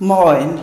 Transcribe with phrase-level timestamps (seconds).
[0.00, 0.58] Moin.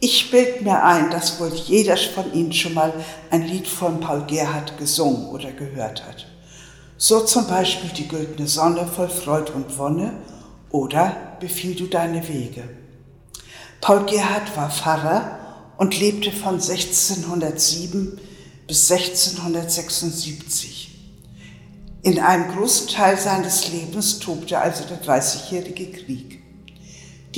[0.00, 2.94] Ich bild mir ein, dass wohl jeder von Ihnen schon mal
[3.30, 6.24] ein Lied von Paul Gerhardt gesungen oder gehört hat.
[6.96, 10.14] So zum Beispiel Die güldene Sonne voll Freud und Wonne
[10.70, 12.66] oder Befiehl du deine Wege.
[13.82, 15.38] Paul Gerhardt war Pfarrer
[15.76, 18.18] und lebte von 1607
[18.66, 20.88] bis 1676.
[22.00, 26.37] In einem großen Teil seines Lebens tobte also der Dreißigjährige Krieg.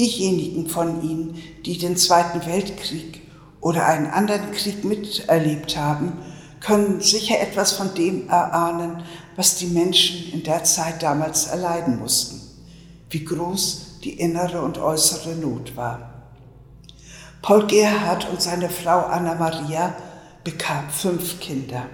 [0.00, 3.20] Diejenigen von Ihnen, die den Zweiten Weltkrieg
[3.60, 6.14] oder einen anderen Krieg miterlebt haben,
[6.60, 9.02] können sicher etwas von dem erahnen,
[9.36, 12.40] was die Menschen in der Zeit damals erleiden mussten,
[13.10, 16.30] wie groß die innere und äußere Not war.
[17.42, 19.94] Paul Gerhard und seine Frau Anna Maria
[20.44, 21.84] bekamen fünf Kinder.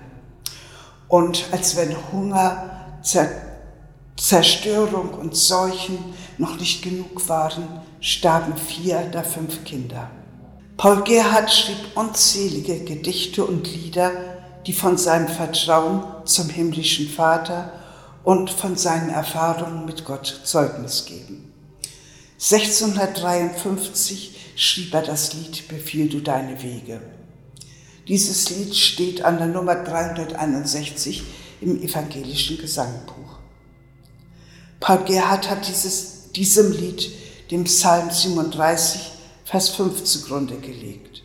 [1.09, 2.71] Und als wenn Hunger,
[4.17, 7.65] Zerstörung und Seuchen noch nicht genug waren,
[8.01, 10.11] starben vier der fünf Kinder.
[10.77, 14.13] Paul Gerhard schrieb unzählige Gedichte und Lieder,
[14.67, 17.73] die von seinem Vertrauen zum himmlischen Vater
[18.25, 21.53] und von seinen Erfahrungen mit Gott Zeugnis geben.
[22.39, 27.01] 1653 schrieb er das Lied Befiehl du deine Wege.
[28.09, 31.23] Dieses Lied steht an der Nummer 361
[31.61, 33.39] im evangelischen Gesangbuch.
[34.81, 37.11] Paul Gerhard hat dieses, diesem Lied
[37.51, 39.01] dem Psalm 37,
[39.45, 41.23] Vers 5 zugrunde gelegt.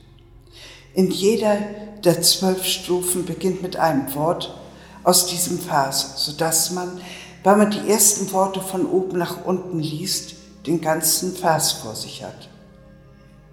[0.94, 1.58] In jeder
[2.04, 4.58] der zwölf Strophen beginnt mit einem Wort
[5.04, 7.02] aus diesem Vers, sodass man,
[7.44, 12.24] wenn man die ersten Worte von oben nach unten liest, den ganzen Vers vor sich
[12.24, 12.50] hat.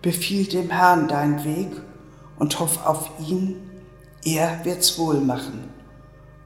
[0.02, 1.70] Befiehl dem Herrn deinen Weg
[2.38, 3.56] und hoff auf ihn,
[4.24, 5.72] er wird's wohl machen.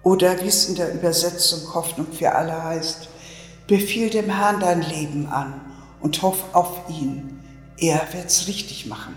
[0.02, 3.08] Oder wie es in der Übersetzung Hoffnung für alle heißt,
[3.66, 5.60] befiehl dem Herrn dein Leben an
[6.00, 7.40] und hoff auf ihn,
[7.78, 9.16] er wird's richtig machen.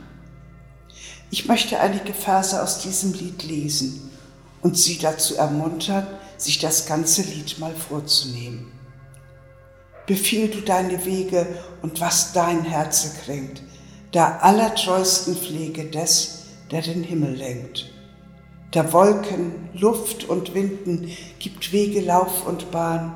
[1.31, 4.11] Ich möchte einige Verse aus diesem Lied lesen
[4.61, 6.07] und Sie dazu ermuntern,
[6.37, 8.71] sich das ganze Lied mal vorzunehmen.
[10.05, 11.47] Befiehl du deine Wege
[11.81, 13.61] und was dein Herze kränkt,
[14.13, 17.91] der allertreusten Pflege des, der den Himmel lenkt.
[18.73, 23.15] Der Wolken, Luft und Winden gibt Wege, Lauf und Bahn,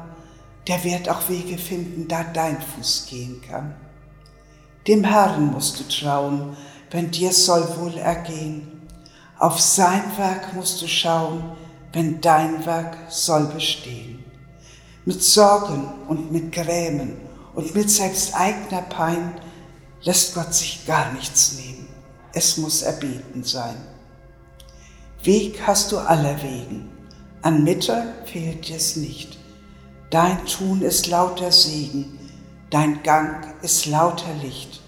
[0.69, 3.75] der wird auch Wege finden, da dein Fuß gehen kann.
[4.88, 6.56] Dem Herrn musst du trauen,
[6.91, 8.88] wenn dir soll wohl ergehen.
[9.40, 11.44] Auf sein Werk musst du schauen,
[11.91, 14.24] wenn dein Werk soll bestehen.
[15.06, 17.18] Mit Sorgen und mit Grämen
[17.56, 19.34] und mit selbst eigener Pein
[20.03, 21.88] lässt Gott sich gar nichts nehmen.
[22.31, 23.75] Es muss erbeten sein.
[25.24, 26.91] Weg hast du aller Wegen,
[27.41, 29.40] an Mittel fehlt dir's nicht.
[30.09, 32.18] Dein Tun ist lauter Segen,
[32.72, 34.81] dein Gang ist lauter Licht.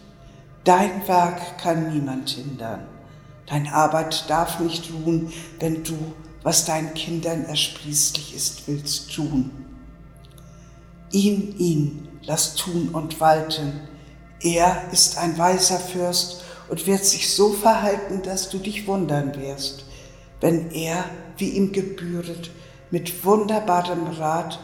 [0.64, 2.88] Dein Werk kann niemand hindern.
[3.46, 5.96] Dein Arbeit darf nicht ruhen, wenn du,
[6.42, 9.52] was deinen Kindern ersprießlich ist, willst tun.
[11.12, 13.80] Ihn, ihn, lass tun und walten.
[14.40, 19.86] Er ist ein weiser Fürst und wird sich so verhalten, dass du dich wundern wirst,
[20.40, 21.06] wenn er,
[21.38, 22.50] wie ihm gebühret,
[22.90, 24.60] mit wunderbarem Rat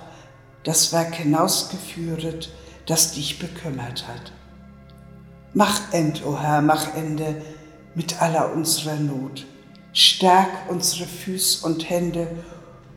[0.63, 2.50] das Werk hinausgeführet,
[2.85, 4.31] das dich bekümmert hat.
[5.53, 7.41] Mach end, o oh Herr, mach Ende
[7.95, 9.46] mit aller unserer Not.
[9.94, 12.28] Stärk unsere Füß und Hände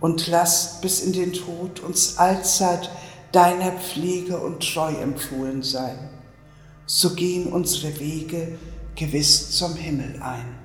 [0.00, 2.90] und lass bis in den Tod uns allzeit
[3.32, 6.10] deiner Pflege und Treu empfohlen sein.
[6.86, 8.58] So gehen unsere Wege
[8.96, 10.58] gewiss zum Himmel ein.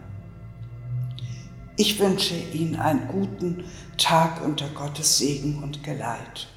[1.78, 3.66] Ich wünsche Ihnen einen guten
[3.98, 6.48] Tag unter Gottes Segen und Geleit.